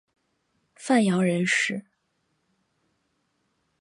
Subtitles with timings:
[0.73, 1.85] 范阳人氏。